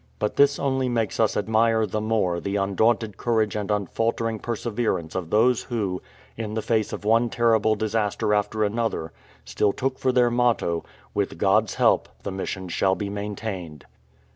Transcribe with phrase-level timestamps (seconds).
[0.17, 5.29] But this only makes us admire the more the undaunted courage and unftiltering perseverance of
[5.29, 6.01] those who,
[6.35, 9.11] in the face of one terrible disaster after another,
[9.45, 10.83] still took for their motto,
[11.13, 13.85] "With God's help, the Mission shall be maintained.""